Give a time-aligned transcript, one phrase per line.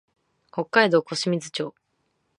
[0.51, 1.75] 北海道小清水町